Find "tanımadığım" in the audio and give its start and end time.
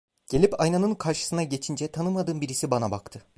1.91-2.41